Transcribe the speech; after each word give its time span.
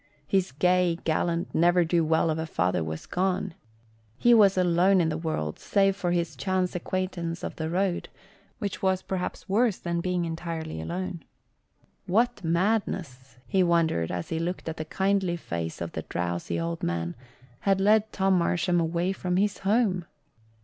His 0.25 0.51
gay, 0.51 0.97
gallant 1.03 1.53
ne'er 1.53 1.85
do 1.85 2.03
weel 2.03 2.31
of 2.31 2.39
a 2.39 2.47
father 2.47 2.83
was 2.83 3.05
gone. 3.05 3.53
He 4.17 4.33
was 4.33 4.57
alone 4.57 4.99
in 4.99 5.09
the 5.09 5.15
world 5.17 5.59
save 5.59 5.95
for 5.95 6.09
his 6.09 6.35
chance 6.35 6.73
acquaintance 6.73 7.43
of 7.43 7.55
the 7.57 7.69
road, 7.69 8.09
which 8.57 8.81
was 8.81 9.03
perhaps 9.03 9.47
worse 9.47 9.77
than 9.77 10.01
being 10.01 10.25
entirely 10.25 10.81
alone. 10.81 11.23
What 12.07 12.43
madness 12.43 13.37
he 13.45 13.61
wondered 13.61 14.09
as 14.11 14.29
he 14.29 14.39
looked 14.39 14.67
at 14.67 14.77
the 14.77 14.85
kindly 14.85 15.37
face 15.37 15.81
of 15.81 15.91
the 15.91 16.01
drowsy 16.01 16.59
old 16.59 16.81
man 16.81 17.15
had 17.59 17.79
led 17.79 18.11
Tom 18.11 18.33
Marsham 18.39 18.79
away 18.79 19.11
from 19.13 19.37
his 19.37 19.59
home? 19.59 20.05